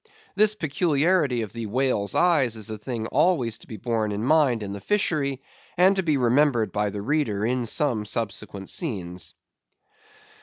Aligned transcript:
This 0.35 0.55
peculiarity 0.55 1.43
of 1.43 1.53
the 1.53 1.67
whale's 1.67 2.15
eyes 2.15 2.55
is 2.55 2.71
a 2.71 2.77
thing 2.79 3.05
always 3.05 3.59
to 3.59 3.67
be 3.67 3.77
borne 3.77 4.11
in 4.11 4.23
mind 4.23 4.63
in 4.63 4.73
the 4.73 4.79
fishery; 4.81 5.43
and 5.77 5.95
to 5.95 6.01
be 6.01 6.17
remembered 6.17 6.71
by 6.71 6.89
the 6.89 7.03
reader 7.03 7.45
in 7.45 7.67
some 7.67 8.03
subsequent 8.05 8.71
scenes. 8.71 9.35